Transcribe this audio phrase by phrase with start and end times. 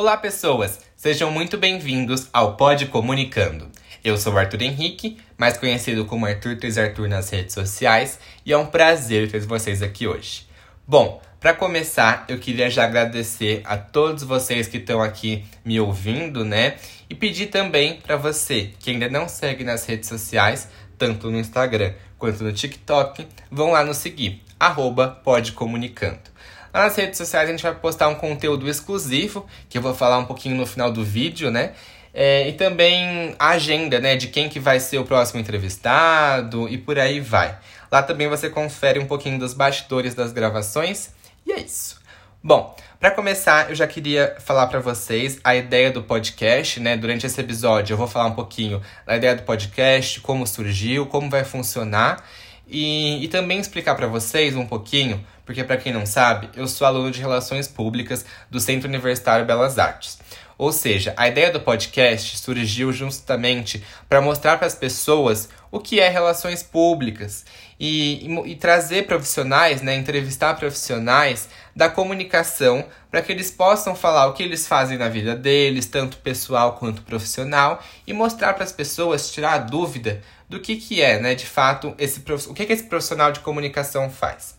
[0.00, 0.78] Olá, pessoas!
[0.94, 3.68] Sejam muito bem-vindos ao Pod Comunicando.
[4.04, 8.52] Eu sou o Arthur Henrique, mais conhecido como Arthur 3 Arthur nas redes sociais, e
[8.52, 10.46] é um prazer ter vocês aqui hoje.
[10.86, 16.44] Bom, para começar, eu queria já agradecer a todos vocês que estão aqui me ouvindo,
[16.44, 16.76] né?
[17.10, 21.92] E pedir também para você que ainda não segue nas redes sociais, tanto no Instagram
[22.16, 26.38] quanto no TikTok, vão lá nos seguir, arroba podcomunicando.
[26.72, 30.18] Lá nas redes sociais a gente vai postar um conteúdo exclusivo, que eu vou falar
[30.18, 31.72] um pouquinho no final do vídeo, né?
[32.12, 36.76] É, e também a agenda, né, de quem que vai ser o próximo entrevistado e
[36.76, 37.56] por aí vai.
[37.92, 41.10] Lá também você confere um pouquinho dos bastidores das gravações
[41.46, 41.98] e é isso.
[42.42, 46.96] Bom, para começar, eu já queria falar para vocês a ideia do podcast, né?
[46.96, 51.28] Durante esse episódio eu vou falar um pouquinho da ideia do podcast, como surgiu, como
[51.28, 52.24] vai funcionar
[52.66, 56.86] e, e também explicar para vocês um pouquinho, porque para quem não sabe, eu sou
[56.86, 60.18] aluno de Relações Públicas do Centro Universitário Belas Artes.
[60.58, 66.00] Ou seja, a ideia do podcast surgiu justamente para mostrar para as pessoas o que
[66.00, 67.46] é relações públicas
[67.80, 74.26] e, e, e trazer profissionais, né, entrevistar profissionais da comunicação para que eles possam falar
[74.26, 78.72] o que eles fazem na vida deles, tanto pessoal quanto profissional, e mostrar para as
[78.72, 82.72] pessoas, tirar a dúvida do que, que é, né, de fato, esse, o que, que
[82.74, 84.57] esse profissional de comunicação faz.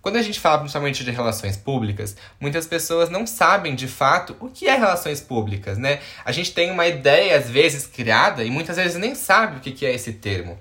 [0.00, 4.48] Quando a gente fala principalmente de relações públicas, muitas pessoas não sabem de fato o
[4.48, 6.00] que é relações públicas, né?
[6.24, 9.84] A gente tem uma ideia às vezes criada e muitas vezes nem sabe o que
[9.84, 10.58] é esse termo.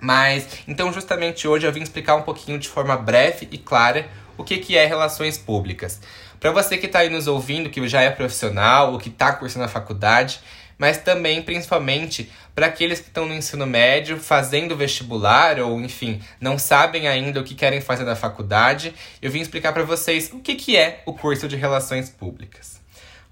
[0.00, 4.42] Mas, então justamente hoje eu vim explicar um pouquinho de forma breve e clara o
[4.42, 6.00] que é relações públicas.
[6.40, 9.64] Para você que está aí nos ouvindo, que já é profissional ou que está cursando
[9.64, 10.40] a faculdade,
[10.82, 16.58] mas também, principalmente, para aqueles que estão no ensino médio, fazendo vestibular ou, enfim, não
[16.58, 20.56] sabem ainda o que querem fazer na faculdade, eu vim explicar para vocês o que,
[20.56, 22.80] que é o curso de Relações Públicas.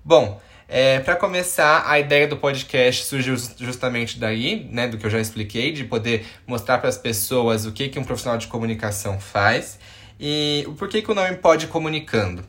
[0.04, 5.10] Bom, é, para começar, a ideia do podcast surgiu justamente daí, né, do que eu
[5.10, 9.18] já expliquei, de poder mostrar para as pessoas o que, que um profissional de comunicação
[9.18, 9.76] faz
[10.20, 12.44] e o porquê que o nome pode comunicando.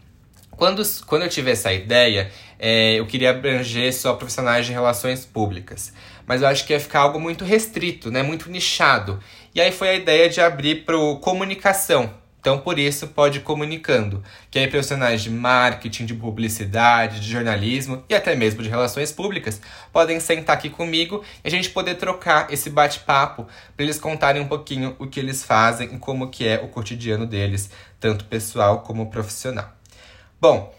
[0.62, 2.30] Quando, quando eu tive essa ideia,
[2.64, 5.92] é, eu queria abranger só profissionais de relações públicas.
[6.28, 8.22] Mas eu acho que ia ficar algo muito restrito, né?
[8.22, 9.20] muito nichado.
[9.56, 12.14] E aí foi a ideia de abrir para comunicação.
[12.40, 18.16] Então, por isso, pode comunicando, que aí profissionais de marketing, de publicidade, de jornalismo e
[18.16, 19.62] até mesmo de relações públicas
[19.94, 23.46] podem sentar aqui comigo e a gente poder trocar esse bate-papo
[23.76, 27.28] para eles contarem um pouquinho o que eles fazem e como que é o cotidiano
[27.28, 29.72] deles, tanto pessoal como profissional.
[30.40, 30.74] Bom,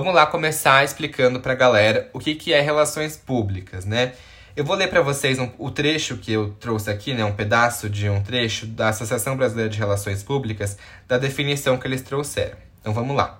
[0.00, 4.12] vamos lá começar explicando para a galera o que, que é relações públicas, né?
[4.54, 7.88] Eu vou ler para vocês um, o trecho que eu trouxe aqui, né, um pedaço
[7.88, 10.76] de um trecho da Associação Brasileira de Relações Públicas,
[11.08, 12.58] da definição que eles trouxeram.
[12.78, 13.38] Então vamos lá.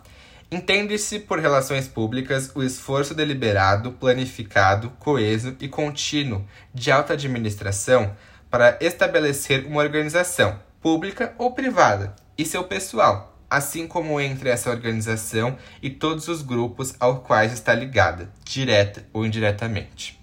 [0.50, 6.42] Entende-se por relações públicas o esforço deliberado, planificado, coeso e contínuo
[6.72, 8.16] de alta administração
[8.50, 15.56] para estabelecer uma organização, pública ou privada, e seu pessoal, assim como entre essa organização
[15.82, 20.18] e todos os grupos aos quais está ligada, direta ou indiretamente.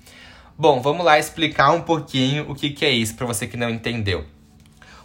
[0.57, 3.69] Bom, vamos lá explicar um pouquinho o que, que é isso para você que não
[3.69, 4.25] entendeu.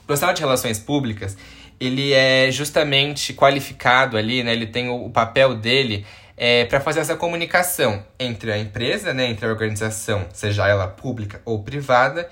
[0.03, 1.37] O profissional de relações públicas,
[1.81, 4.53] ele é justamente qualificado ali, né?
[4.53, 6.05] Ele tem o, papel dele
[6.37, 11.41] é, para fazer essa comunicação entre a empresa, né, entre a organização, seja ela pública
[11.45, 12.29] ou privada,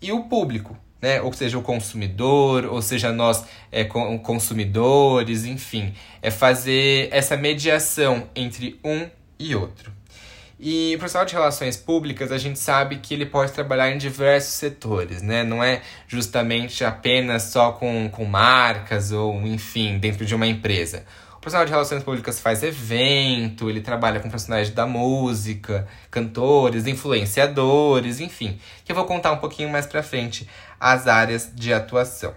[0.00, 1.20] e o público, né?
[1.20, 8.78] Ou seja, o consumidor, ou seja, nós é, consumidores, enfim, é fazer essa mediação entre
[8.84, 9.99] um e outro.
[10.62, 14.52] E o profissional de relações públicas, a gente sabe que ele pode trabalhar em diversos
[14.52, 15.42] setores, né?
[15.42, 21.06] Não é justamente apenas só com, com marcas ou, enfim, dentro de uma empresa.
[21.34, 28.20] O profissional de relações públicas faz evento, ele trabalha com profissionais da música, cantores, influenciadores,
[28.20, 28.60] enfim.
[28.84, 30.46] Que eu vou contar um pouquinho mais pra frente
[30.78, 32.34] as áreas de atuação.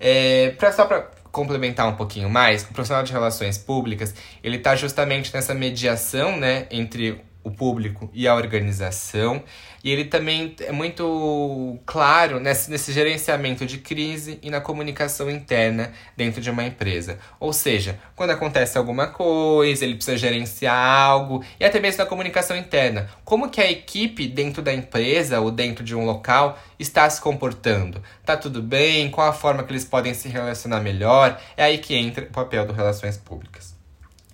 [0.00, 4.74] É, pra, só para complementar um pouquinho mais, o profissional de relações públicas, ele está
[4.74, 9.42] justamente nessa mediação, né, entre o público e a organização.
[9.84, 15.92] E ele também é muito claro nesse, nesse gerenciamento de crise e na comunicação interna
[16.16, 17.18] dentro de uma empresa.
[17.40, 22.56] Ou seja, quando acontece alguma coisa, ele precisa gerenciar algo, e até mesmo na comunicação
[22.56, 23.08] interna.
[23.24, 28.00] Como que a equipe dentro da empresa ou dentro de um local está se comportando?
[28.24, 29.10] Tá tudo bem?
[29.10, 31.40] Qual a forma que eles podem se relacionar melhor?
[31.56, 33.71] É aí que entra o papel do Relações Públicas.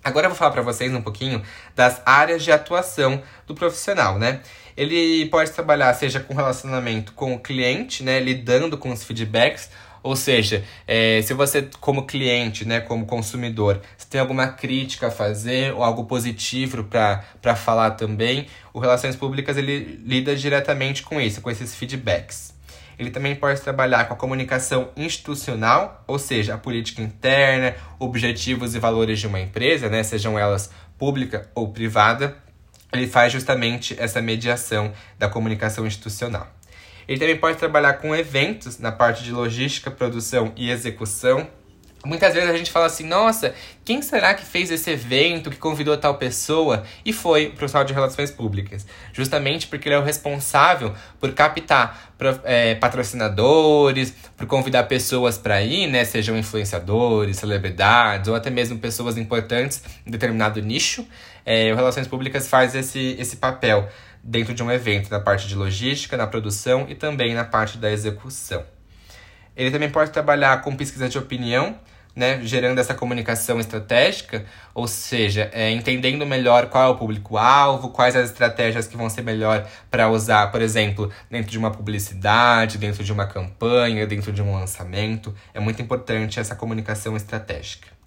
[0.03, 1.41] Agora eu vou falar para vocês um pouquinho
[1.75, 4.41] das áreas de atuação do profissional, né?
[4.77, 9.69] Ele pode trabalhar seja com relacionamento com o cliente, né, lidando com os feedbacks,
[10.01, 15.11] Ou seja, é, se você, como cliente, né, como consumidor, se tem alguma crítica a
[15.11, 21.41] fazer ou algo positivo para falar também, o Relações Públicas ele lida diretamente com isso,
[21.41, 22.53] com esses feedbacks.
[22.99, 28.79] Ele também pode trabalhar com a comunicação institucional, ou seja, a política interna, objetivos e
[28.79, 32.35] valores de uma empresa, né, sejam elas pública ou privada.
[32.91, 36.47] Ele faz justamente essa mediação da comunicação institucional.
[37.07, 41.47] Ele também pode trabalhar com eventos na parte de logística, produção e execução.
[42.05, 43.53] Muitas vezes a gente fala assim, nossa,
[43.83, 46.83] quem será que fez esse evento, que convidou tal pessoa?
[47.03, 48.87] E foi o profissional de relações públicas.
[49.11, 52.13] Justamente porque ele é o responsável por captar
[52.45, 56.05] é, patrocinadores, por convidar pessoas para ir, né?
[56.05, 61.05] Sejam influenciadores, celebridades ou até mesmo pessoas importantes em determinado nicho.
[61.45, 63.89] É, o Relações Públicas faz esse, esse papel
[64.23, 67.91] dentro de um evento, na parte de logística, na produção e também na parte da
[67.91, 68.63] execução.
[69.59, 71.77] Ele também pode trabalhar com pesquisa de opinião,
[72.15, 78.15] né, gerando essa comunicação estratégica, ou seja, é, entendendo melhor qual é o público-alvo, quais
[78.15, 83.03] as estratégias que vão ser melhor para usar, por exemplo, dentro de uma publicidade, dentro
[83.03, 85.35] de uma campanha, dentro de um lançamento.
[85.53, 87.98] É muito importante essa comunicação estratégica.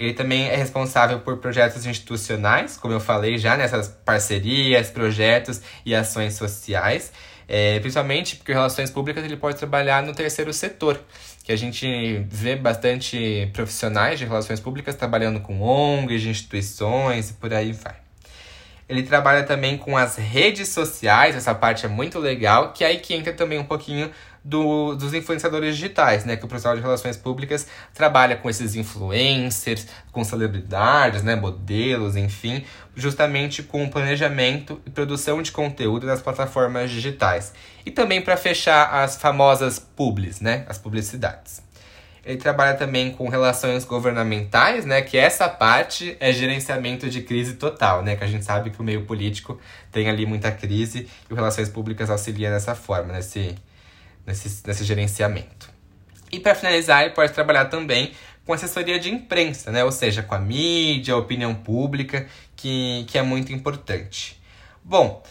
[0.00, 5.94] Ele também é responsável por projetos institucionais, como eu falei já, nessas parcerias, projetos e
[5.94, 7.12] ações sociais.
[7.46, 10.98] É, principalmente porque relações públicas ele pode trabalhar no terceiro setor,
[11.44, 17.52] que a gente vê bastante profissionais de relações públicas trabalhando com ONGs, instituições e por
[17.52, 17.96] aí vai.
[18.88, 22.98] Ele trabalha também com as redes sociais, essa parte é muito legal, que é aí
[22.98, 24.10] que entra também um pouquinho
[24.42, 26.36] do, dos influenciadores digitais, né?
[26.36, 31.36] Que o profissional de relações públicas trabalha com esses influencers, com celebridades, né?
[31.36, 32.64] Modelos, enfim,
[32.96, 37.52] justamente com planejamento e produção de conteúdo nas plataformas digitais.
[37.84, 40.64] E também para fechar as famosas publis, né?
[40.68, 41.62] As publicidades.
[42.24, 45.00] Ele trabalha também com relações governamentais, né?
[45.00, 48.14] Que essa parte é gerenciamento de crise total, né?
[48.14, 49.58] Que a gente sabe que o meio político
[49.90, 53.54] tem ali muita crise e o relações públicas auxilia nessa forma, nesse,
[54.30, 55.68] nesse, nesse gerenciamento.
[56.32, 58.12] E para finalizar, ele pode trabalhar também
[58.46, 59.84] com assessoria de imprensa, né?
[59.84, 64.40] Ou seja, com a mídia, a opinião pública, que, que é muito importante.
[64.82, 65.22] Bom,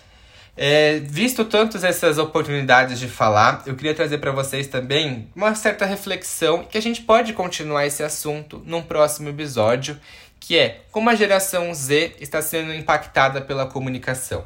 [0.56, 5.86] é, visto tantas essas oportunidades de falar, eu queria trazer para vocês também uma certa
[5.86, 9.98] reflexão que a gente pode continuar esse assunto num próximo episódio,
[10.40, 14.46] que é como a geração Z está sendo impactada pela comunicação.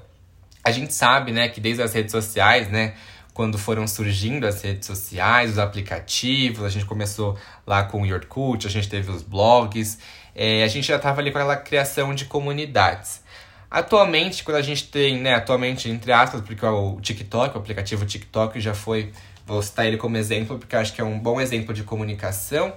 [0.64, 2.94] A gente sabe, né, que desde as redes sociais, né,
[3.34, 8.68] quando foram surgindo as redes sociais, os aplicativos, a gente começou lá com o Yorkut,
[8.68, 9.98] a gente teve os blogs,
[10.36, 13.24] é, a gente já estava ali com aquela criação de comunidades.
[13.70, 18.60] Atualmente, quando a gente tem, né, atualmente, entre aspas, porque o TikTok, o aplicativo TikTok
[18.60, 19.12] já foi,
[19.48, 22.72] vou citar ele como exemplo, porque acho que é um bom exemplo de comunicação.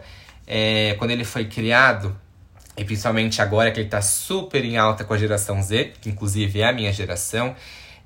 [0.46, 2.16] É, quando ele foi criado,
[2.78, 6.60] e principalmente agora que ele está super em alta com a geração Z, que inclusive
[6.60, 7.54] é a minha geração,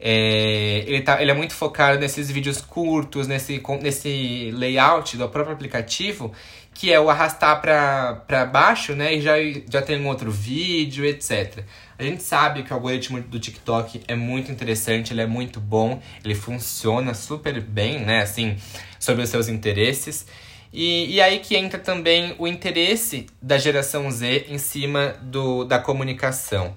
[0.02, 5.54] é, ele, tá, ele é muito focado nesses vídeos curtos, nesse, nesse layout do próprio
[5.54, 6.32] aplicativo,
[6.72, 9.14] que é o arrastar para baixo, né?
[9.14, 9.34] E já,
[9.70, 11.64] já tem um outro vídeo, etc.
[11.98, 16.00] A gente sabe que o algoritmo do TikTok é muito interessante, ele é muito bom,
[16.24, 18.22] ele funciona super bem, né?
[18.22, 18.56] Assim,
[18.98, 20.26] sobre os seus interesses.
[20.72, 25.78] E, e aí que entra também o interesse da geração Z em cima do, da
[25.78, 26.74] comunicação.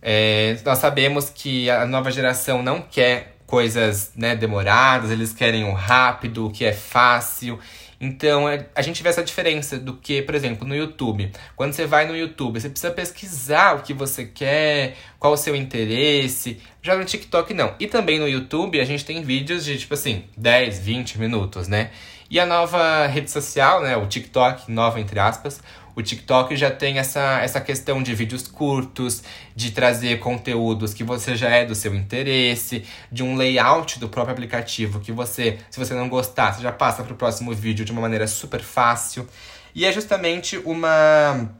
[0.00, 5.72] É, nós sabemos que a nova geração não quer coisas né, demoradas, eles querem o
[5.72, 7.58] rápido, o que é fácil.
[8.00, 11.32] Então, é, a gente vê essa diferença do que, por exemplo, no YouTube.
[11.56, 15.56] Quando você vai no YouTube, você precisa pesquisar o que você quer, qual o seu
[15.56, 16.60] interesse.
[16.80, 17.74] Já no TikTok, não.
[17.80, 21.90] E também no YouTube, a gente tem vídeos de, tipo assim, 10, 20 minutos, né?
[22.30, 25.62] E a nova rede social, né, o TikTok, nova entre aspas,
[25.98, 29.20] o TikTok já tem essa, essa questão de vídeos curtos,
[29.56, 34.32] de trazer conteúdos que você já é do seu interesse, de um layout do próprio
[34.32, 37.90] aplicativo que você, se você não gostar, você já passa para o próximo vídeo de
[37.90, 39.28] uma maneira super fácil.
[39.74, 41.50] E é justamente uma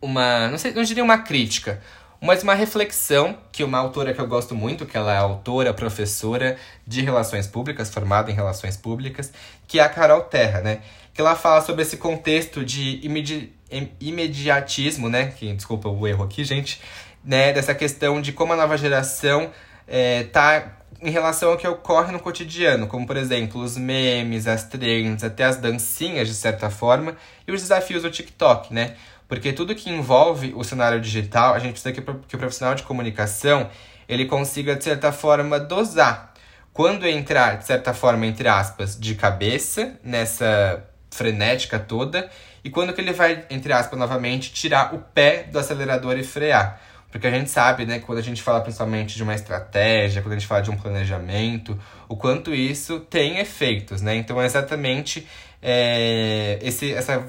[0.00, 1.80] uma, não sei, não diria uma crítica,
[2.20, 6.56] mas uma reflexão que uma autora que eu gosto muito, que ela é autora, professora
[6.86, 9.32] de relações públicas, formada em relações públicas,
[9.66, 10.82] que é a Carol Terra, né?
[11.12, 13.04] Que ela fala sobre esse contexto de
[14.00, 15.32] imediatismo, né?
[15.36, 16.80] Que, desculpa o erro aqui, gente.
[17.24, 17.52] Né?
[17.52, 19.50] Dessa questão de como a nova geração
[19.86, 24.64] é, tá em relação ao que ocorre no cotidiano, como por exemplo os memes, as
[24.64, 28.94] trends, até as dancinhas de certa forma, e os desafios do TikTok, né?
[29.26, 32.82] Porque tudo que envolve o cenário digital, a gente precisa que, que o profissional de
[32.82, 33.68] comunicação
[34.08, 36.34] ele consiga, de certa forma, dosar.
[36.72, 42.28] Quando entrar, de certa forma, entre aspas, de cabeça nessa frenética toda,
[42.64, 46.80] e quando que ele vai, entre aspas, novamente, tirar o pé do acelerador e frear.
[47.10, 50.38] Porque a gente sabe, né, quando a gente fala principalmente de uma estratégia, quando a
[50.38, 51.78] gente fala de um planejamento,
[52.08, 54.16] o quanto isso tem efeitos, né?
[54.16, 55.28] Então é exatamente
[55.60, 57.22] é, esse, essa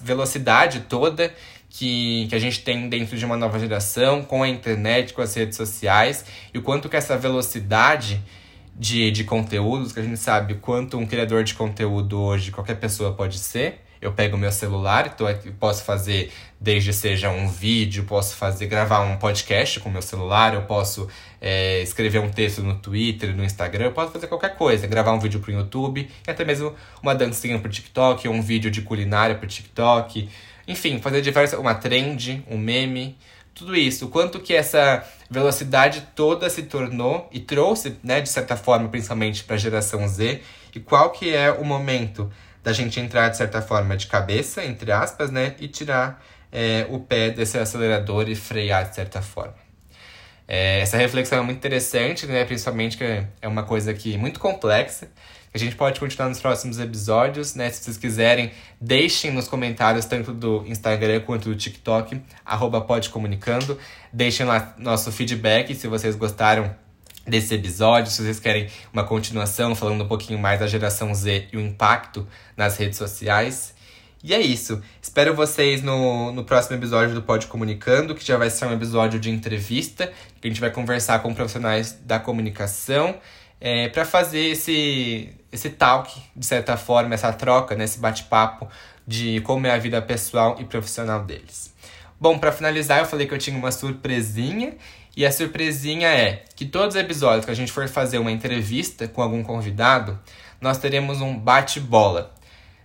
[0.00, 1.32] velocidade toda
[1.70, 5.34] que, que a gente tem dentro de uma nova geração, com a internet, com as
[5.34, 8.22] redes sociais, e o quanto que essa velocidade
[8.76, 13.12] de, de conteúdos, que a gente sabe quanto um criador de conteúdo hoje qualquer pessoa
[13.12, 18.66] pode ser, eu pego meu celular, eu posso fazer desde seja um vídeo, posso fazer
[18.66, 21.08] gravar um podcast com meu celular, eu posso
[21.40, 25.18] é, escrever um texto no Twitter, no Instagram, eu posso fazer qualquer coisa, gravar um
[25.18, 28.70] vídeo para o YouTube, e até mesmo uma dancinha para o TikTok, ou um vídeo
[28.70, 30.28] de culinária para o TikTok,
[30.68, 33.16] enfim, fazer diversas, uma trend, um meme,
[33.54, 38.88] tudo isso, quanto que essa velocidade toda se tornou e trouxe, né, de certa forma,
[38.88, 40.42] principalmente para a geração Z,
[40.74, 42.30] e qual que é o momento
[42.64, 45.54] da gente entrar, de certa forma, de cabeça, entre aspas, né?
[45.60, 49.63] E tirar é, o pé desse acelerador e frear, de certa forma.
[50.46, 52.44] É, essa reflexão é muito interessante, né?
[52.44, 55.08] Principalmente que é uma coisa aqui muito complexa.
[55.54, 57.70] A gente pode continuar nos próximos episódios, né?
[57.70, 63.78] Se vocês quiserem, deixem nos comentários, tanto do Instagram quanto do TikTok, arroba podcomunicando.
[64.12, 66.74] Deixem lá nosso feedback se vocês gostaram
[67.26, 71.56] desse episódio, se vocês querem uma continuação falando um pouquinho mais da geração Z e
[71.56, 73.73] o impacto nas redes sociais.
[74.26, 74.80] E é isso.
[75.02, 79.20] Espero vocês no, no próximo episódio do Pode Comunicando, que já vai ser um episódio
[79.20, 83.16] de entrevista, que a gente vai conversar com profissionais da comunicação
[83.60, 88.66] é, para fazer esse, esse talk, de certa forma, essa troca, né, esse bate-papo
[89.06, 91.74] de como é a vida pessoal e profissional deles.
[92.18, 94.74] Bom, para finalizar, eu falei que eu tinha uma surpresinha
[95.14, 99.06] e a surpresinha é que todos os episódios que a gente for fazer uma entrevista
[99.06, 100.18] com algum convidado,
[100.62, 102.33] nós teremos um bate-bola.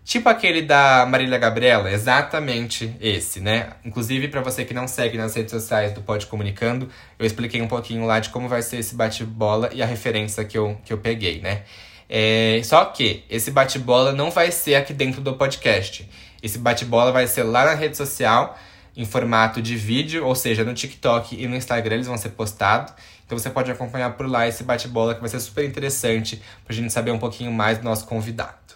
[0.09, 3.73] Tipo aquele da Marília Gabriela, exatamente esse, né?
[3.85, 6.89] Inclusive, para você que não segue nas redes sociais do Pode Comunicando,
[7.19, 10.57] eu expliquei um pouquinho lá de como vai ser esse bate-bola e a referência que
[10.57, 11.61] eu, que eu peguei, né?
[12.09, 16.09] É, só que esse bate-bola não vai ser aqui dentro do podcast.
[16.41, 18.57] Esse bate-bola vai ser lá na rede social
[18.97, 22.95] em formato de vídeo, ou seja, no TikTok e no Instagram eles vão ser postados.
[23.27, 26.91] Então você pode acompanhar por lá esse bate-bola que vai ser super interessante pra gente
[26.91, 28.68] saber um pouquinho mais do nosso convidado.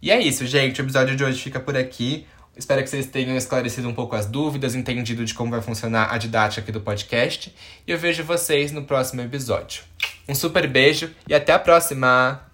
[0.00, 0.80] E é isso, gente.
[0.80, 2.26] O episódio de hoje fica por aqui.
[2.56, 6.16] Espero que vocês tenham esclarecido um pouco as dúvidas, entendido de como vai funcionar a
[6.16, 7.54] didática aqui do podcast.
[7.86, 9.82] E eu vejo vocês no próximo episódio.
[10.26, 12.45] Um super beijo e até a próxima!